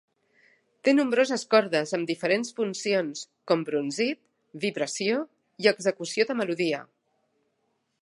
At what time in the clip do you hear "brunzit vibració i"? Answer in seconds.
3.69-5.73